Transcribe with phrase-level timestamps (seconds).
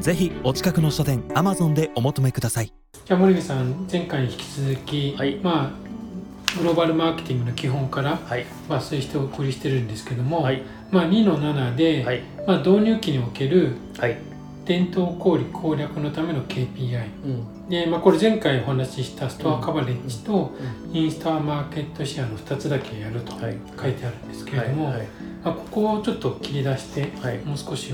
[0.00, 2.72] ぜひお近くの書店アマゾンでお求めください。
[3.04, 5.36] じゃあ森部さん前回に引き続き、はい。
[5.36, 8.46] まあグローバルマーケティングの基本からはい。
[8.68, 10.62] 抜粋してお送りしてるんですけども、はい。
[10.90, 12.22] まあ、2の7で、はい。
[12.46, 14.16] まあ、導入期におけるはい。
[14.64, 17.68] 伝統小売攻略のための KPI うん。
[17.68, 20.52] で、まあ、これ前回お話ししたストアカバレッジと
[20.92, 23.56] インスタマーケットシェアの2つだけやるとはい。
[23.80, 24.94] 書いてあるんですけれども、
[25.44, 27.38] まあ、ここをちょっと切り出してはい。
[27.44, 27.92] もう少し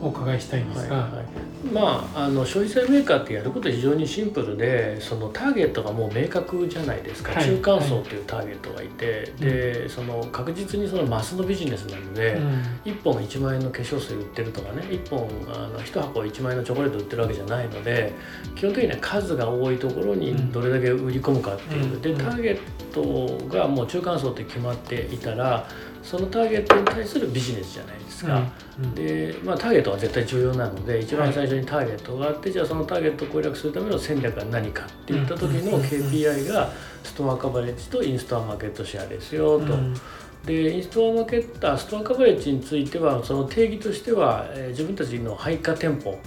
[0.00, 1.12] お伺いしたいんですが、はい。
[1.16, 1.26] はい
[1.72, 7.44] まああの消費財メーカーってやること非常にシンプルでそのターゲットがもう明確じゃないですか、はい。
[7.44, 12.62] 中間層というターゲットがいて、でその確実にそのマスのビジネスなので、うん。
[12.84, 18.12] 1本1万円の化粧水売ってるとかね1本あの1箱1万円のチョコレート売ってるわけじゃないので
[18.54, 22.00] 基本的には数が多いところにどれだけ売り込むかっていう、うん。
[22.00, 22.58] でターゲッ
[22.92, 25.68] トがもう中間層って決まっていたら
[26.02, 28.42] そのターゲットに対するビジネスじゃないですか。
[28.82, 28.94] うん。
[28.94, 36.70] でまあ、ターゲットは絶対重要なので一番最初にターゲットがあって、じゃあそのターゲットを攻略するための戦略は何かっていった時のうん KPI が
[37.02, 39.74] ストアカバレッジとインストアマーケットシェアですよと。
[39.74, 39.94] うん。
[40.44, 46.18] でインストアマーケットあストアカバレッジについてはその定義としては、えー自分たちの配下店舗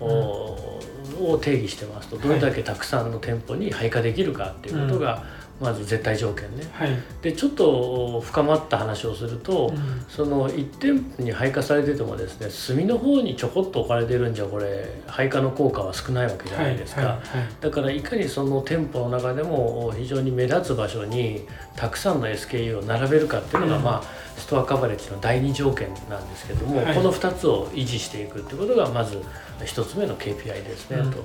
[0.00, 2.16] を定義してますと。
[2.16, 5.24] どれだけたくさんの店舗に配下できるかっていうことが、
[5.60, 6.64] まず絶対条件ね。
[6.72, 10.04] はい、でちょっと深まった話をすると、うん。
[10.08, 17.20] その1店舗に配下されててもですね隅の方にちょこっと置かれてるんじゃこれ配下の効果は少ないわけじゃないですか、はいはい
[17.60, 23.82] だからいかにその店舗の中でも非常に目立つ場所にたくさんの SKU を並べるかっていうのが、うん。
[23.84, 26.94] まあストアカバレッジの第二条件なんですけども、はい。
[26.94, 29.20] この2つを維持していくっていうことがまず
[29.60, 31.18] 1つ目の KPI ですね、うんと。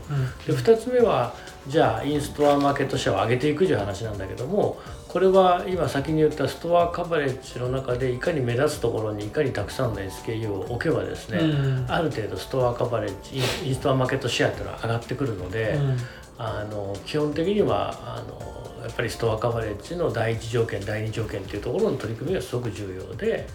[0.45, 1.33] で2つ目は
[1.67, 11.85] じゃあインストアマーケットシェアを上げていくという話なんだけどもこれは今先に言ったストアカバレッジの中でいかに目立つところにいかにたくさんの SKU を置けばですね、うん。
[11.87, 13.37] ある程度ストアカバレッジ
[13.67, 15.97] インストアマーケットシェアっていうのは上がってくるので、うん。
[16.37, 23.47] あの基本的にはあのやっぱりストアカバレッジの第一条件第二条件っていうところの取り組みがすごく重要で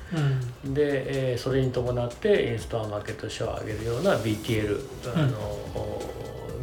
[0.64, 0.74] うん。
[0.74, 4.80] で、えーそれに伴ってインストアマーケットシェアを上げるような BTL
[5.14, 6.00] あの、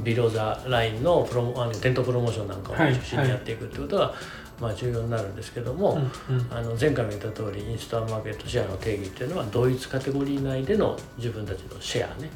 [0.08, 4.14] ビローザラインのプロモあの店頭プロモーションなんかをはい中心にやっていくってことは、
[4.62, 6.48] まあ、重要になるんですけども、うんうん。
[6.50, 12.30] あの前回も言った通りインストアマーケットシェアの定義っていうのは同一カテゴリー内での自分たちのシェアね、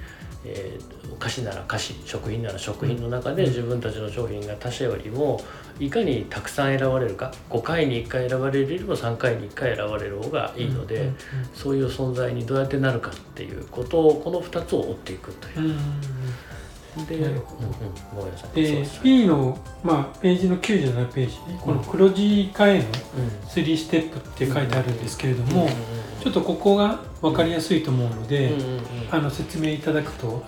[0.43, 5.39] えー菓子なら菓子食品なら食品の中で自分たちの商品が他社よりも
[5.79, 11.11] いかにたくさん選ばれるか5回に1回選ばれるよりも3回に1回選ばれる方がいいので、
[11.53, 15.59] そういう存在にどうやってなるかっていうことをこの2つを追っていくという。
[15.59, 15.77] うんうん
[17.07, 17.39] で、うんうん。
[17.39, 17.55] ほ
[18.15, 18.49] ごめんなさい。
[18.49, 21.37] そうでです B の、まあ、ページの97ページ。
[21.51, 22.91] にこの黒字化へのうん。
[23.47, 25.69] 3ステップって書いてあるんですけれども、
[26.21, 28.81] ちょっとここが分かりやすいと思うので、うんうんうん。
[29.11, 30.43] あの説明いただくと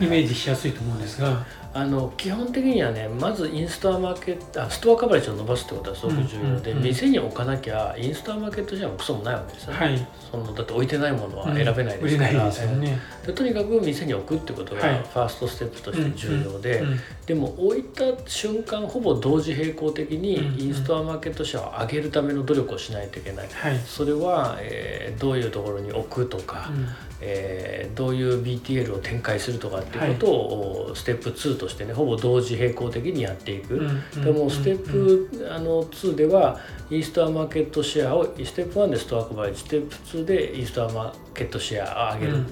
[0.00, 12.98] イメージしやすいと思うんですが、あの基本的にはねまずインストアマーケットあストアカバレッジを伸ばすってことはすごく重要で、うんうんうん店に置かなきゃインストアマーケットじゃクソもないわけですよね、はい、そのだって置いてないものは選べないですから、売れないですよね。
[13.24, 14.98] でとにかく店に置くってことがはい。
[14.98, 16.98] ファーストステップとして重要で、うん
[17.30, 23.78] でも置いた瞬間ほぼ同時並行的にうんうんインストアマーケットシェアを上げるための努力をしないといけない、はい。
[23.86, 26.86] それは、えーどういうところに置くとか、うん。
[27.22, 36.58] えーどういう BTL を展開するとかっていうことを、ステップ2としてねほぼ同時並行的にやっていく、うんでもステップ、あの2では
[36.90, 42.46] インストアマーケットシェアをステップ1でストアカバレッジステップ2でインストアマーケットシェアを上げる、うん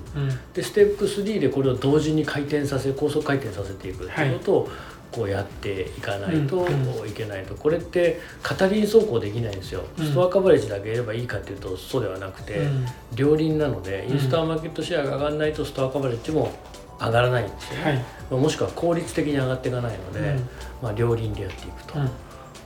[0.52, 4.68] でステップ3でこれを同時に回転させ高速回転させていくっていうことを、
[5.12, 10.06] こうやっていかないとうんいけないと、これって片輪走行できないんですよ、うん。
[10.06, 12.86] ストアカバレッジだけやればいいかっていうとそうではなくて、うん。
[13.14, 14.12] 両輪なのでうん。
[14.12, 16.52] インストアマーケットシェアが上がらないとストアカバレッジも
[17.00, 20.48] 上がらないんですよね、もしくは効率的に上がっていかないので、うん。
[20.82, 21.98] まあ、両輪でやっていくと。
[21.98, 22.10] うん。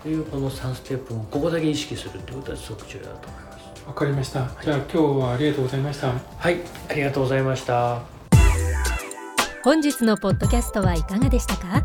[0.04, 3.86] いうこの3ステップもここだけ意識するってことはすごく重要だと思います。
[3.86, 4.50] わかりました。
[4.60, 6.08] じゃあ今日はありがとうございました。
[6.08, 6.56] はい。
[6.90, 8.00] ありがとうございました。
[9.62, 11.84] 本日のポッドキャストはいかがでしたか？